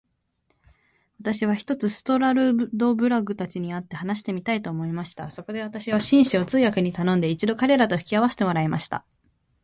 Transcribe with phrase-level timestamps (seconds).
[1.19, 5.29] 私は、ひとつストラルドブラグたちに会って話してみたいと思いました。
[5.29, 9.05] そこで私は、紳士を通訳に頼んで、一度彼等と引き合せてもらいました。